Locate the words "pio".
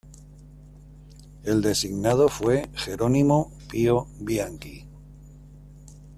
3.69-4.07